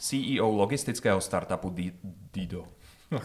[0.00, 1.92] CEO logistického startupu D-
[2.34, 2.64] Dido.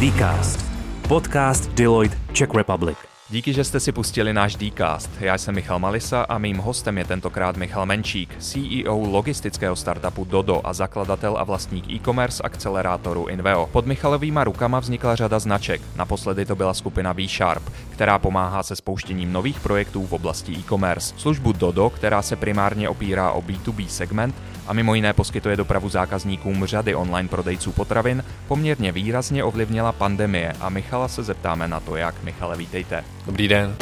[0.00, 0.60] Dcast.
[1.08, 3.15] Podcast Deloitte Czech Republic.
[3.30, 5.10] Díky, že jste si pustili náš Dcast.
[5.20, 10.60] Já jsem Michal Malisa a mým hostem je tentokrát Michal Menčík, CEO logistického startupu Dodo
[10.64, 13.66] a zakladatel a vlastník e-commerce akcelerátoru Inveo.
[13.66, 15.82] Pod Michalovýma rukama vznikla řada značek.
[15.96, 21.14] Naposledy to byla skupina V-Sharp, která pomáhá se spouštěním nových projektů v oblasti e-commerce.
[21.18, 24.34] Službu Dodo, která se primárně opírá o B2B segment,
[24.66, 30.68] a mimo jiné poskytuje dopravu zákazníkům řady online prodejců potravin, poměrně výrazně ovlivnila pandemie a
[30.68, 32.22] Michala se zeptáme na to, jak.
[32.22, 33.04] Michale, vítejte.
[33.26, 33.76] Dobrý den.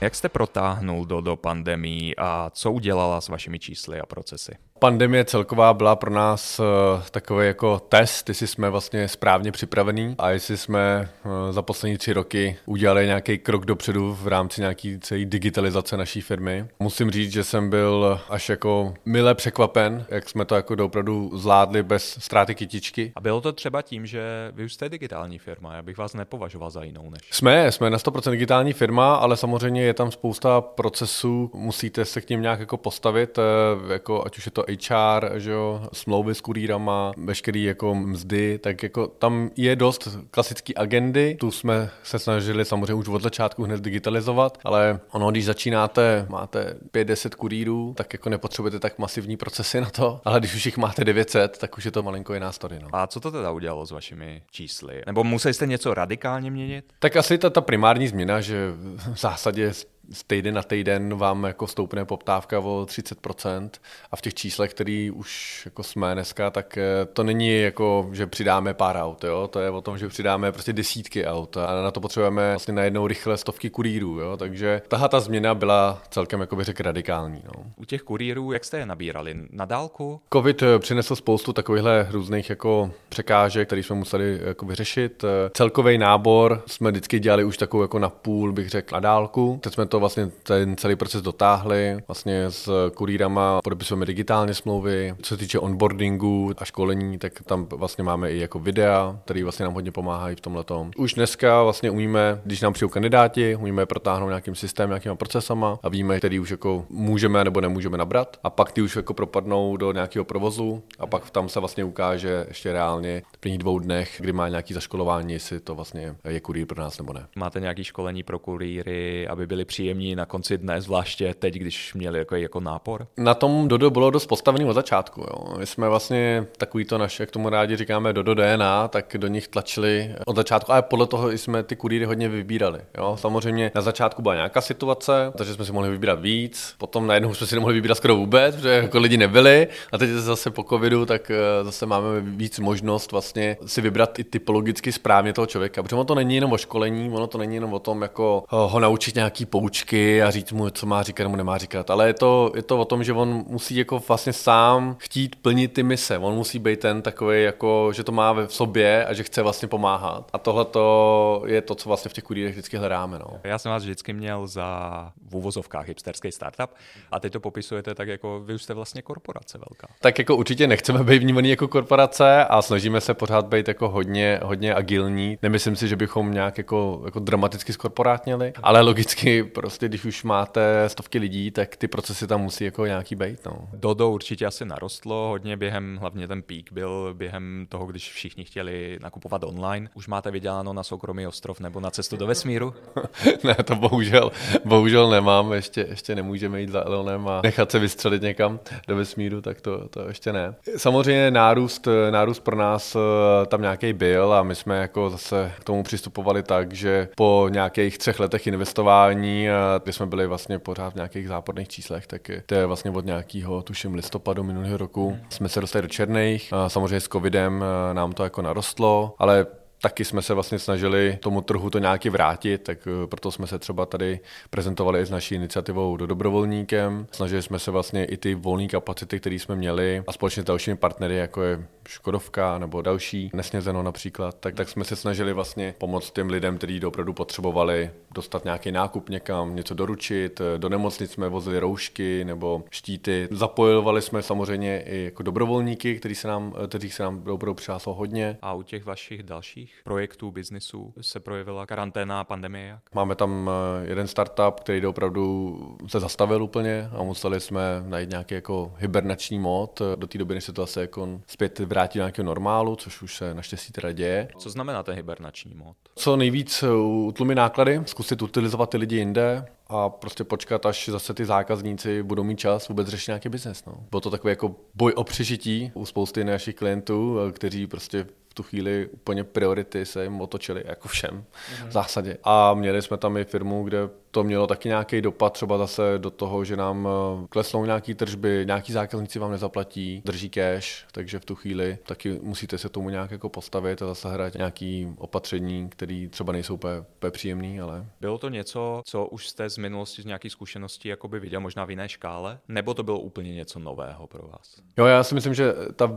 [0.00, 4.52] Jak jste protáhnul do, do pandemí a co udělala s vašimi čísly a procesy?
[4.78, 6.66] Pandemie celková byla pro nás uh,
[7.10, 12.12] takový jako test, jestli jsme vlastně správně připravení a jestli jsme uh, za poslední tři
[12.12, 16.66] roky udělali nějaký krok dopředu v rámci nějaké celé digitalizace naší firmy.
[16.80, 21.82] Musím říct, že jsem byl až jako mile překvapen, jak jsme to jako opravdu zvládli
[21.82, 23.12] bez ztráty kytičky.
[23.16, 26.70] A bylo to třeba tím, že vy už jste digitální firma, já bych vás nepovažoval
[26.70, 27.20] za jinou než.
[27.30, 32.30] Jsme, jsme na 100% digitální firma, ale samozřejmě je tam spousta procesů, musíte se k
[32.30, 36.40] ním nějak jako postavit, uh, jako ať už je to HR, že jo, smlouvy s
[36.40, 41.36] kurýrama, veškerý jako mzdy, tak jako tam je dost klasický agendy.
[41.40, 46.76] Tu jsme se snažili samozřejmě už od začátku hned digitalizovat, ale ono, když začínáte, máte
[46.92, 51.04] 5-10 kurýrů, tak jako nepotřebujete tak masivní procesy na to, ale když už jich máte
[51.04, 52.78] 900, tak už je to malinko jiná story.
[52.82, 52.88] No.
[52.92, 55.02] A co to teda udělalo s vašimi čísly?
[55.06, 56.92] Nebo museli jste něco radikálně měnit?
[56.98, 58.72] Tak asi ta, ta primární změna, že
[59.12, 59.72] v zásadě
[60.12, 63.70] z týden na týden vám jako stoupne poptávka o 30%
[64.10, 68.26] a v těch číslech, který už jako jsme dneska, tak eh, to není jako, že
[68.26, 69.48] přidáme pár aut, jo?
[69.48, 73.06] to je o tom, že přidáme prostě desítky aut a na to potřebujeme vlastně najednou
[73.06, 74.36] rychle stovky kurýrů, jo?
[74.36, 77.42] takže tahle ta změna byla celkem, jako bych řekl, radikální.
[77.44, 77.64] No.
[77.76, 79.36] U těch kurýrů, jak jste je nabírali?
[79.50, 80.20] Na dálku?
[80.32, 85.24] Covid eh, přinesl spoustu takovýchhle různých jako překážek, které jsme museli jako vyřešit.
[85.24, 89.58] Eh, celkový nábor jsme vždycky dělali už takovou jako na půl, bych řekl, na dálku.
[89.62, 91.98] Teď jsme to vlastně ten celý proces dotáhli.
[92.08, 95.14] Vlastně s kurýrama podepisujeme digitálně smlouvy.
[95.22, 99.64] Co se týče onboardingu a školení, tak tam vlastně máme i jako videa, které vlastně
[99.64, 100.64] nám hodně pomáhají v tomhle.
[100.96, 105.88] Už dneska vlastně umíme, když nám přijou kandidáti, umíme protáhnout nějakým systémem, nějakýma procesama a
[105.88, 108.36] víme, který už jako můžeme nebo nemůžeme nabrat.
[108.44, 112.44] A pak ty už jako propadnou do nějakého provozu a pak tam se vlastně ukáže
[112.48, 116.66] ještě reálně v prvních dvou dnech, kdy má nějaký zaškolování, jestli to vlastně je kurýr
[116.66, 117.26] pro nás nebo ne.
[117.36, 122.18] Máte nějaké školení pro kurýry, aby byli příjemní na konci dne, zvláště teď, když měli
[122.18, 123.06] jako, jako nápor?
[123.16, 125.20] Na tom Dodo bylo dost postavený od začátku.
[125.20, 125.58] Jo.
[125.58, 129.48] My jsme vlastně takový to naše, jak tomu rádi říkáme, Dodo DNA, tak do nich
[129.48, 132.80] tlačili od začátku, ale podle toho jsme ty kurýry hodně vybírali.
[132.98, 133.16] Jo.
[133.20, 137.46] Samozřejmě na začátku byla nějaká situace, takže jsme si mohli vybírat víc, potom najednou jsme
[137.46, 141.30] si nemohli vybírat skoro vůbec, protože jako lidi nebyli a teď zase po covidu, tak
[141.30, 146.04] eh, zase máme víc možnost vlastně si vybrat i typologicky správně toho člověka, protože ono
[146.04, 149.46] to není jenom o školení, ono to není jenom o tom, jako ho naučit nějaký
[149.76, 151.90] poučky, a říct mu, co má říkat nebo nemá říkat.
[151.90, 155.72] Ale je to, je to o tom, že on musí jako vlastně sám chtít plnit
[155.72, 156.18] ty mise.
[156.18, 159.68] On musí být ten takový, jako, že to má v sobě a že chce vlastně
[159.68, 160.30] pomáhat.
[160.32, 163.18] A tohle to je to, co vlastně v těch kurýrech vždycky hledáme.
[163.18, 163.26] No.
[163.44, 166.70] Já jsem vás vždycky měl za v úvozovkách hipsterský startup
[167.10, 169.94] a teď to popisujete tak jako vy už jste vlastně korporace velká.
[170.00, 174.40] Tak jako určitě nechceme být vnímaný jako korporace a snažíme se pořád být jako hodně,
[174.42, 175.38] hodně agilní.
[175.42, 180.88] Nemyslím si, že bychom nějak jako, jako dramaticky skorporátněli, ale logicky prostě, když už máte
[180.88, 183.46] stovky lidí, tak ty procesy tam musí jako nějaký být.
[183.46, 183.68] No.
[183.72, 188.98] Dodo určitě asi narostlo hodně během, hlavně ten pík byl během toho, když všichni chtěli
[189.02, 189.88] nakupovat online.
[189.94, 192.74] Už máte vyděláno na soukromý ostrov nebo na cestu do vesmíru?
[193.44, 194.32] ne, to bohužel,
[194.64, 199.40] bohužel nemám, ještě, ještě nemůžeme jít za Elonem a nechat se vystřelit někam do vesmíru,
[199.40, 200.54] tak to, to ještě ne.
[200.76, 205.64] Samozřejmě nárůst, nárůst pro nás eh, tam nějaký byl a my jsme jako zase k
[205.64, 210.92] tomu přistupovali tak, že po nějakých třech letech investování, eh, kdy jsme byli vlastně pořád
[210.92, 215.48] v nějakých záporných číslech, tak to je vlastně od nějakého, tuším, listopadu minulého roku, jsme
[215.48, 216.52] se dostali do černých.
[216.68, 219.46] Samozřejmě s covidem eh, nám to jako narostlo, ale
[219.80, 223.58] taky jsme se vlastně snažili tomu trhu to nějaký vrátit, tak eh, proto jsme se
[223.58, 224.20] třeba tady
[224.50, 227.06] prezentovali i s naší iniciativou do dobrovolníkem.
[227.12, 230.76] Snažili jsme se vlastně i ty volné kapacity, které jsme měli a společně s dalšími
[230.76, 236.10] partnery, jako je Škodovka nebo další, Nesnězeno například, tak, tak jsme se snažili vlastně pomoct
[236.10, 240.40] těm lidem, kteří opravdu potřebovali dostat nějaký nákup někam, něco doručit.
[240.56, 243.28] Do nemocnic jsme vozili roušky nebo štíty.
[243.30, 248.38] Zapojovali jsme samozřejmě i jako dobrovolníky, kteří se nám, kteří se nám opravdu přihlásilo hodně.
[248.42, 252.94] A u těch vašich dalších vašich projektů, biznisů se projevila karanténa a pandemie jak?
[252.94, 253.50] Máme tam
[253.82, 259.38] eh, jeden startup, který opravdu se zastavil úplně a museli jsme najít nějaký jako hibernační
[259.38, 262.76] mod eh, do té doby, než se to asi jako zpět vrátí do nějakého normálu,
[262.76, 264.28] což už se naštěstí teda děje.
[264.38, 265.76] Co znamená ten hibernační mod?
[265.94, 266.64] Co nejvíc
[267.06, 272.24] utlumit náklady, zkusit utilizovat ty lidi jinde, a prostě počkat, až zase ty zákazníci budou
[272.24, 273.64] mít čas vůbec řešit nějaký biznes.
[273.64, 273.74] No.
[273.90, 278.06] Byl to takový jako boj o přežití u spousty našich klientů, eh, kteří prostě
[278.36, 281.68] tu chvíli úplně priority se jim otočily jako všem mm-hmm.
[281.68, 282.16] v zásadě.
[282.24, 283.78] A měli jsme tam i firmu, kde
[284.16, 288.44] to mělo taky nějaký dopad třeba zase do toho, že nám eh, klesnou nějaký tržby,
[288.46, 293.10] nějaký zákazníci vám nezaplatí, drží cash, takže v tu chvíli taky musíte se tomu nějak
[293.10, 297.86] jako postavit a zase hrát nějaký opatření, které třeba nejsou úplně, úplně příjemný, ale...
[298.00, 301.70] Bylo to něco, co už jste z minulosti, z nějakých zkušeností jakoby viděl možná v
[301.70, 304.60] jiné škále, nebo to bylo úplně něco nového pro vás?
[304.78, 305.90] Jo, já si myslím, že ta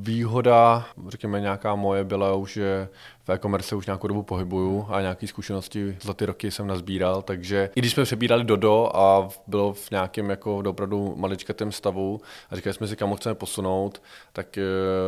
[0.00, 2.88] výhoda, řekněme nějaká moje byla už, že
[3.30, 7.70] v e-commerce už nějakou dobu pohybuju a nějaké zkušenosti za ty roky jsem nazbíral, takže
[7.74, 12.74] i když jsme přebírali Dodo a bylo v nějakém jako opravdu maličkatém stavu a říkali
[12.74, 14.58] jsme si, kam ho chceme posunout, tak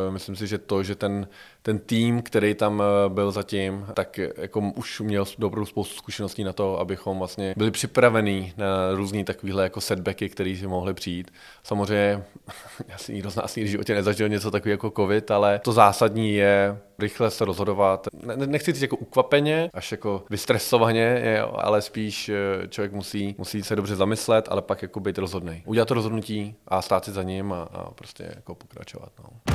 [0.07, 1.27] uh, myslím si, že to, že ten,
[1.63, 6.53] ten tým, který tam uh, byl zatím, tak jako už měl dobrou spoustu zkušeností na
[6.53, 11.31] to, abychom vlastně byli připravení na různý takovýhle jako setbacky, které si mohly přijít.
[11.63, 12.23] Samozřejmě,
[12.95, 16.33] asi nikdo z nás nikdy v životě nezažil něco takového jako covid, ale to zásadní
[16.33, 18.07] je rychle se rozhodovat.
[18.25, 23.75] Ne, nechci říct jako ukvapeně, až jako vystresovaně, ale spíš eh, člověk musí, musí se
[23.75, 25.63] dobře zamyslet, ale pak jako být rozhodný.
[25.65, 29.11] Udělat to rozhodnutí a stát si za ním a, a prostě jako pokračovat.
[29.19, 29.53] No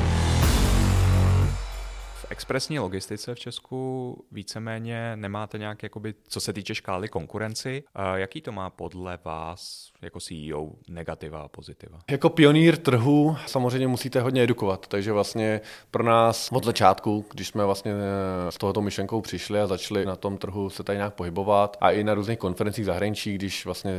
[2.31, 7.85] expresní logistice v Česku víceméně nemáte nějak, jakoby, co se týče škály konkurenci.
[8.15, 11.99] Jaký to má podle vás jako CEO negativa a pozitiva?
[12.11, 15.61] Jako pionýr trhu samozřejmě musíte hodně edukovat, takže vlastně
[15.91, 20.17] pro nás od začátku, když jsme vlastně eh, s tohoto myšlenkou přišli a začali na
[20.17, 23.93] tom trhu se tady nějak pohybovat a i na různých konferencích zahraničí, když vlastně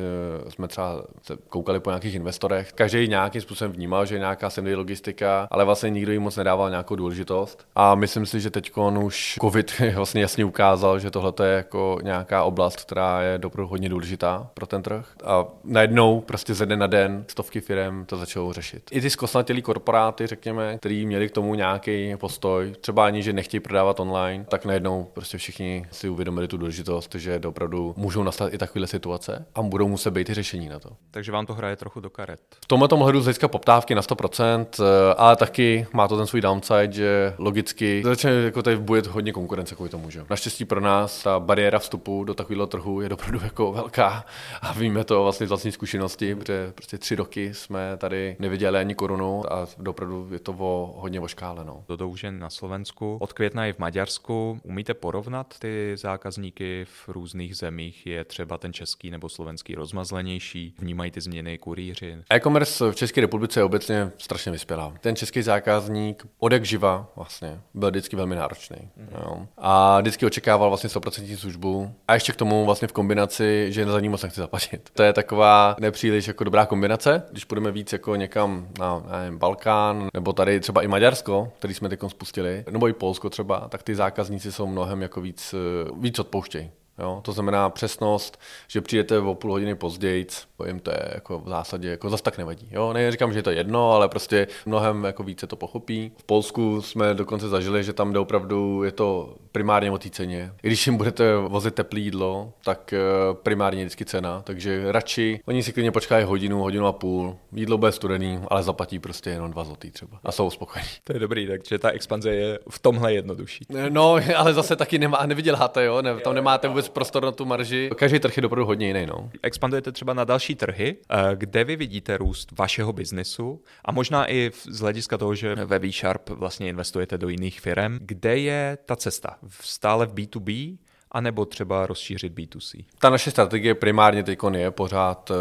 [0.47, 4.49] eh, jsme třeba se koukali po nějakých investorech, každý nějakým způsobem vnímal, že je nějaká
[4.49, 7.67] semdy logistika, ale vlastně nikdo jim moc nedával nějakou důležitost.
[7.75, 8.71] A myslím si, že teď
[9.03, 13.89] už COVID vlastně jasně ukázal, že tohle je jako nějaká oblast, která je opravdu hodně
[13.89, 15.05] důležitá pro ten trh.
[15.23, 18.83] A najednou prostě ze dne na den stovky firm to začalo řešit.
[18.91, 23.61] I ty zkosnatělý korporáty, řekněme, který měli k tomu nějaký postoj, třeba ani, že nechtějí
[23.61, 28.57] prodávat online, tak najednou prostě všichni si uvědomili tu důležitost, že opravdu můžou nastat i
[28.57, 30.89] takovéhle situace a budou muset být i řešení na to.
[31.11, 32.39] Takže vám to hraje trochu do karet.
[32.63, 36.27] V tomhle tom hledu z hlediska poptávky na 100%, eh, ale taky má to ten
[36.27, 40.25] svůj downside, že logicky začne jako tady bude hodně konkurence kvůli tomu, že?
[40.29, 44.25] Naštěstí pro nás ta bariéra vstupu do takového trhu je opravdu jako velká
[44.61, 48.95] a víme to vlastně z vlastní zkušenosti, protože prostě tři roky jsme tady neviděli ani
[48.95, 51.65] korunu a opravdu je to o, hodně o škále.
[51.65, 51.83] No.
[51.87, 54.59] Dodo už je na Slovensku, od května i v Maďarsku.
[54.63, 58.05] Umíte porovnat ty zákazníky v různých zemích?
[58.05, 60.73] Je třeba ten český nebo slovenský rozmazlenější?
[60.79, 62.17] Vnímají ty změny kurýři?
[62.33, 64.93] E-commerce v České republice je obecně strašně vyspělá.
[65.01, 68.77] Ten český zákazník od jak živa vlastně byl vždycky velmi náročný.
[68.77, 69.21] Mm-hmm.
[69.21, 69.47] Jo.
[69.57, 71.91] A vždycky očekával vlastně 100% službu.
[72.07, 74.89] A ještě k tomu vlastně v kombinaci, že za ní moc nechci zaplatit.
[74.93, 80.07] To je taková nepříliš jako dobrá kombinace, když půjdeme víc jako někam na nevím, Balkán,
[80.13, 83.95] nebo tady třeba i Maďarsko, který jsme teď spustili, nebo i Polsko třeba, tak ty
[83.95, 85.55] zákazníci jsou mnohem jako víc,
[85.99, 86.71] víc odpouštějí.
[86.99, 87.21] Jo?
[87.25, 90.27] To znamená přesnost, že přijdete o půl hodiny později,
[90.65, 92.69] jim to je jako v zásadě jako zas tak nevadí.
[92.71, 92.93] Jo?
[92.93, 96.11] Neříkám, že je to jedno, ale prostě mnohem jako více to pochopí.
[96.17, 100.51] V Polsku jsme dokonce zažili, že tam, kde opravdu je to primárně o té ceně.
[100.63, 102.99] I když jim budete vozit teplé jídlo, tak eh,
[103.33, 107.37] primárně vždycky cena, takže radši oni si klidně počkají hodinu, hodinu a půl.
[107.55, 110.89] Jídlo bude studený, ale zaplatí prostě jenom dva zlotý třeba a jsou spokojení.
[111.03, 113.65] To je dobrý, takže ta expanze je v tomhle jednodušší.
[113.89, 116.01] No, ale zase taky nemá, nevyděláte, jo?
[116.01, 117.89] Ne, tam nemáte vůbec prostor na tu marži.
[117.95, 119.05] Každý trh je opravdu hodně jiný.
[119.05, 119.29] No.
[119.43, 124.51] Expandujete třeba na další trhy, eh, kde vy vidíte růst vašeho biznesu a možná i
[124.69, 127.97] z hlediska toho, že ve V-Sharp vlastně investujete do jiných firm.
[128.01, 129.38] Kde je ta cesta?
[129.61, 130.77] Stále v B2B
[131.11, 132.85] anebo třeba rozšířit B2C?
[132.99, 135.37] Ta naše strategie primárně teď je pořád uh,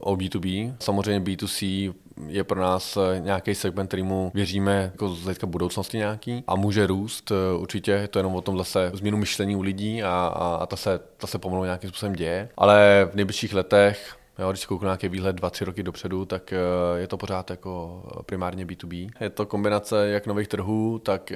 [0.00, 0.74] o B2B.
[0.80, 1.94] Samozřejmě B2C
[2.26, 6.86] je pro nás eh, nějaký segment, kterýmu věříme jako z hlediska budoucnosti nějaký a může
[6.86, 10.56] růst eh, určitě, je to jenom o tom zase změnu myšlení u lidí a, a,
[10.56, 14.66] a ta, se, ta se pomalu nějakým způsobem děje, ale v nejbližších letech Jo, když
[14.66, 16.58] kouknu nějaký výhled 2-3 roky dopředu, tak eh,
[16.96, 19.10] je to pořád jako primárně B2B.
[19.20, 21.32] Je to kombinace jak nových trhů, tak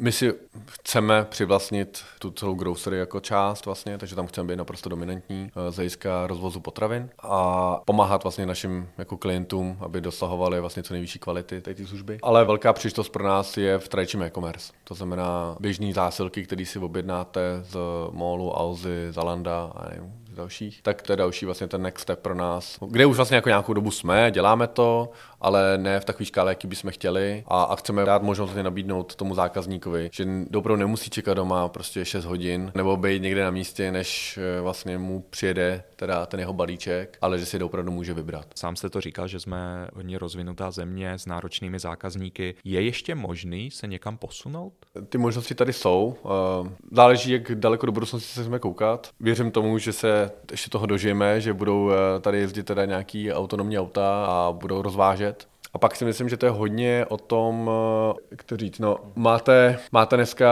[0.00, 0.34] my si
[0.68, 5.76] chceme přivlastnit tu celou grocery jako část vlastně, takže tam chceme být naprosto dominantní z
[5.76, 11.60] hlediska rozvozu potravin a pomáhat vlastně našim jako klientům, aby dosahovali vlastně co nejvyšší kvality
[11.60, 12.18] té služby.
[12.22, 14.72] Ale velká příležitost pro nás je v tradičním e-commerce.
[14.84, 17.76] To znamená běžné zásilky, které si objednáte z
[18.10, 22.34] Molu, Alzy, Zalanda a nevím, dalších, tak to je další vlastně ten next step pro
[22.34, 26.50] nás, kde už vlastně jako nějakou dobu jsme, děláme to, ale ne v takové škále,
[26.50, 30.26] jaký bychom chtěli a, a chceme dát možnost vlastně nabídnout tomu zákazníkovi, že
[30.56, 34.98] opravdu nemusí čekat doma prostě 6 hodin nebo být někde na místě, než eh, vlastně
[34.98, 38.46] mu přijede teda ten jeho balíček, ale že si opravdu může vybrat.
[38.54, 42.54] Sám jste to říkal, že jsme hodně rozvinutá země s náročnými zákazníky.
[42.64, 44.72] Je ještě možný se někam posunout?
[45.08, 46.16] Ty možnosti tady jsou.
[46.24, 49.10] Eh, záleží, jak daleko do budoucnosti se chceme koukat.
[49.20, 53.78] Věřím tomu, že se ještě toho dožijeme, že budou eh, tady jezdit teda nějaký autonomní
[53.78, 55.48] auta a budou rozvážet.
[55.76, 57.70] A pak si myslím, že to je hodně o tom,
[58.10, 60.46] eh, jak to říct, no, máte, máte dneska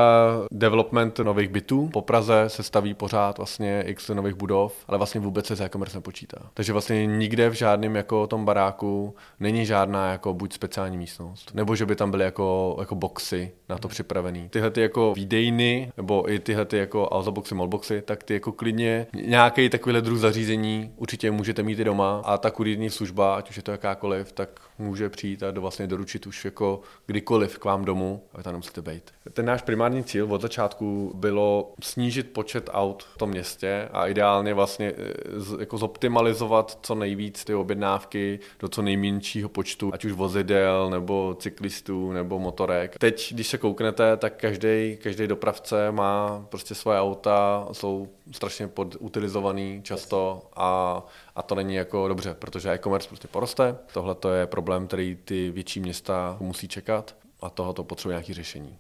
[0.51, 5.47] development nových bytů, po Praze se staví pořád vlastně x nových budov, ale vlastně vůbec
[5.47, 6.39] se s e-commerce nepočítá.
[6.55, 11.77] Takže vlastně nikde v žádném jako tom baráku není žádná jako buď speciální místnost, nebo
[11.77, 14.49] že by tam byly jako, jako boxy na to připravený.
[14.49, 19.07] Tyhle ty jako výdejny, nebo i tyhle ty jako alzaboxy, molboxy, tak ty jako klidně
[19.27, 23.57] nějaký takovýhle druh zařízení určitě můžete mít i doma a ta kurirní služba, ať už
[23.57, 27.85] je to jakákoliv, tak může přijít a do vlastně doručit už jako kdykoliv k vám
[27.85, 29.11] domů a tam nemusíte být.
[29.33, 34.55] Ten náš primární cíl od začátku bylo snížit počet aut v tom městě a ideálně
[34.55, 40.91] vlastně eh, jako zoptimalizovat co nejvíc ty objednávky do co nejmenšího počtu, ať už vozidel
[40.91, 42.99] nebo cyklistů nebo motorek.
[42.99, 49.81] Teď, když se kouknete, tak každý, každý dopravce má prostě svoje auta, jsou strašně podutilizovaný
[49.83, 51.03] často a,
[51.37, 53.77] a to není jako dobře, protože e-commerce prostě poroste.
[53.93, 58.79] Tohle to je problém, který ty větší města musí čekat a tohoto potřebuje nějaké řešení.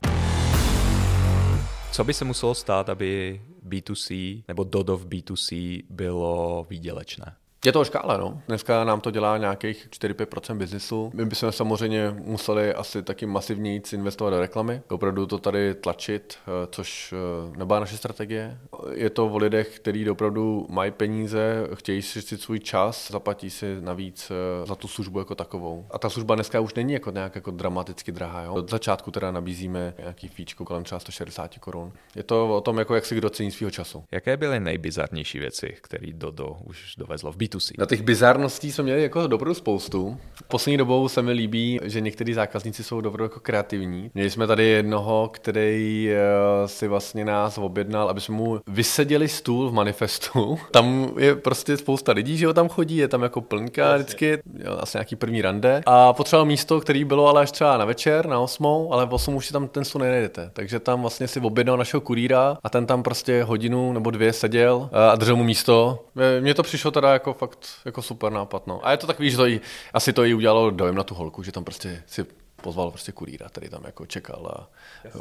[1.92, 7.36] Co by se muselo stát, aby B2C nebo Dodo v B2C bylo výdělečné?
[7.66, 8.42] Je to o škále, no.
[8.48, 11.10] Dneska nám to dělá nějakých 4-5% biznisu.
[11.14, 16.66] My bychom samozřejmě museli asi taky masivně investovat do reklamy, opravdu to tady tlačit, eh,
[16.70, 17.14] což
[17.52, 18.58] eh, nebyla naše strategie.
[18.92, 24.30] Je to o lidech, kteří opravdu mají peníze, chtějí si svůj čas, zaplatí si navíc
[24.30, 25.86] eh, za tu službu jako takovou.
[25.90, 28.42] A ta služba dneska už není jako nějak jako dramaticky drahá.
[28.42, 28.54] Jo?
[28.54, 31.92] Od začátku teda nabízíme nějaký fíčko kolem třeba 160 korun.
[32.16, 34.04] Je to o tom, jako jak si kdo cení svého času.
[34.12, 37.72] Jaké byly nejbizarnější věci, které Dodo už dovezlo v B2C?
[37.78, 40.16] Na těch bizarností jsme měli jako dobrou spoustu.
[40.48, 44.10] Poslední dobou se mi líbí, že někteří zákazníci jsou dobro jako kreativní.
[44.14, 49.70] Měli jsme tady jednoho, který eh, si vlastně nás objednal, aby jsme mu vyseděli stůl
[49.70, 50.58] v manifestu.
[50.70, 54.38] Tam je prostě spousta lidí, že ho tam chodí, je tam jako plnka vždycky,
[54.80, 55.82] asi nějaký první rande.
[55.86, 59.34] A potřeboval místo, který bylo ale až třeba na večer, na osmou, ale v 8
[59.34, 60.50] už si tam ten stůl nenajdete.
[60.52, 64.90] Takže tam vlastně si objednal našeho kurýra a ten tam prostě hodinu nebo dvě seděl
[64.92, 66.04] eh, a držel mu místo.
[66.40, 68.86] Mně to přišlo teda jako fakt jako super nápad, no.
[68.86, 69.60] A je to takový, že to jí,
[69.92, 72.26] asi to jí udělalo dojem na tu holku, že tam prostě si
[72.62, 74.70] pozval prostě kurýra, který tam jako čekal a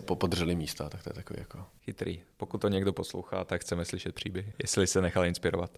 [0.01, 1.65] po podrželi místa, tak to je takový jako...
[1.85, 2.21] Chytrý.
[2.37, 5.71] Pokud to někdo poslouchá, tak chceme slyšet příběhy, jestli se nechal inspirovat.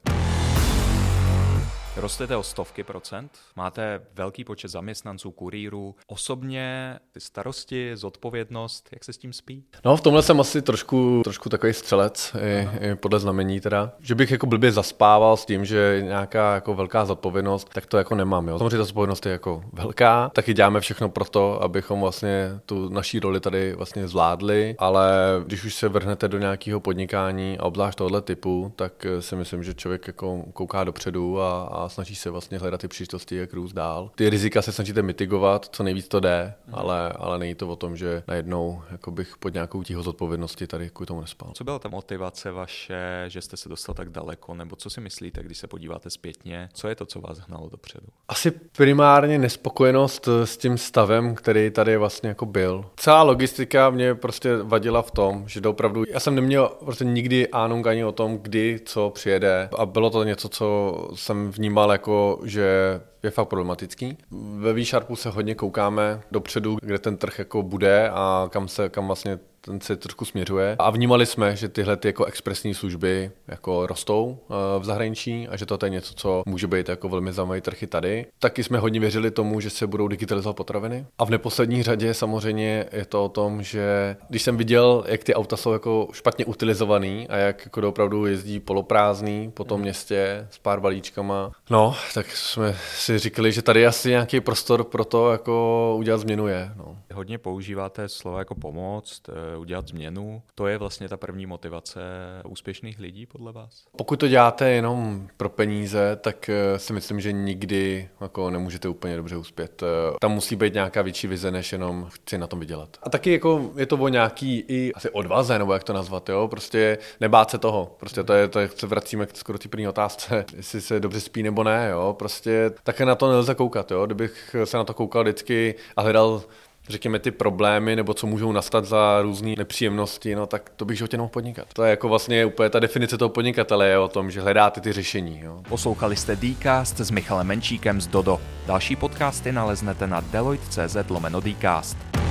[1.98, 5.96] Rostete o stovky procent, máte velký počet zaměstnanců, kurýrů.
[6.08, 9.64] Osobně ty starosti, zodpovědnost, jak se s tím spí?
[9.86, 13.92] No v tomhle jsem asi trošku, trošku takový střelec, i, i podle znamení teda.
[14.00, 18.16] Že bych jako blbě zaspával s tím, že nějaká jako velká zodpovědnost, tak to jako
[18.16, 18.48] nemám.
[18.48, 18.58] Jo.
[18.58, 23.20] Samozřejmě ta zodpovědnost je jako velká, taky děláme všechno pro to, abychom vlastně tu naší
[23.20, 25.12] roli tady vlastně zvládli, ale
[25.46, 29.74] když už se vrhnete do nějakého podnikání a obzvlášť tohle typu, tak si myslím, že
[29.74, 34.12] člověk jako kouká dopředu a, a snaží se vlastně hledat ty příležitosti, jak růst dál.
[34.16, 36.76] Ty rizika se snažíte mitigovat, co nejvíc to jde, mm.
[36.76, 40.90] ale, ale není to o tom, že najednou jako bych pod nějakou tího zodpovědnosti tady
[40.90, 41.52] kvůli tomu nespal.
[41.54, 45.44] Co byla ta motivace vaše, že jste se dostal tak daleko, nebo co si myslíte,
[45.44, 46.70] když se podíváte zpětně?
[46.74, 48.08] Co je to, co vás hnalo dopředu?
[48.28, 52.86] Asi primárně nespokojenost s tím stavem, který tady vlastně jako byl.
[52.96, 57.88] Celá logistika mě prostě vadila v tom, že opravdu, já jsem neměl prostě nikdy ánung
[57.88, 62.40] ani o tom, kdy co přijede a bylo to něco, co jsem vnímal vnímal jako,
[62.44, 64.18] že je fakt problematický.
[64.58, 69.08] Ve V-Sharpu se hodně koukáme dopředu, kde ten trh jako bude a kam se, kam
[69.08, 70.76] vlastně ten se trošku směřuje.
[70.80, 74.40] A vnímali jsme, že tyhle ty jako expresní služby jako rostou
[74.80, 77.88] v zahraničí a že to je něco, co může být jako velmi zajímavý trh i
[77.88, 78.26] tady.
[78.40, 81.06] Taky jsme hodně věřili tomu, že se budou digitalizovat potraviny.
[81.18, 85.36] A v neposlední řadě samozřejmě je to o tom, že když jsem viděl, jak ty
[85.36, 90.58] auta jsou jako špatně utilizovaný a jak jako opravdu jezdí poloprázdný po tom městě s
[90.58, 95.96] pár balíčkama, no, tak jsme si říkali, že tady asi nějaký prostor pro to jako
[96.00, 96.72] udělat změnu je.
[96.76, 96.98] No.
[97.14, 100.42] Hodně používáte slova jako pomoct, eh, udělat změnu.
[100.56, 102.02] To je vlastně ta první motivace
[102.48, 103.86] úspěšných lidí podle vás?
[103.98, 109.16] Pokud to děláte jenom pro peníze, tak eh, si myslím, že nikdy jako nemůžete úplně
[109.16, 109.84] dobře uspět.
[109.84, 112.98] Eh, tam musí být nějaká větší vize, než jenom chci na tom vydělat.
[113.04, 116.48] A taky jako je to o nějaký i asi odvaze, nebo jak to nazvat, jo?
[116.48, 117.96] Prostě nebát se toho.
[118.00, 121.20] Prostě to je, to je se vracíme k skoro té první otázce, jestli se dobře
[121.20, 122.16] spí nebo ne, jo?
[122.20, 124.06] Prostě také na to nelze koukat, jo?
[124.06, 126.44] Kdybych se na to koukal vždycky a hledal
[126.90, 131.18] řekněme, ty problémy, nebo co můžou nastat za různé nepříjemnosti, no tak to bych životě
[131.18, 131.68] nemohl podnikat.
[131.74, 134.92] To je jako vlastně úplně ta definice toho podnikatele je o tom, že hledáte ty
[134.92, 135.40] řešení.
[135.44, 135.62] Jo.
[135.70, 138.42] Poslouchali jste Dcast s Michalem Menčíkem z Dodo.
[138.66, 142.25] Další podcasty naleznete na deloitte.cz lomeno Dcast.